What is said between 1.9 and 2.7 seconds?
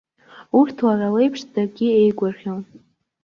еигәырӷьон.